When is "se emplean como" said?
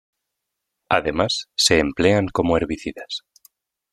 1.55-2.57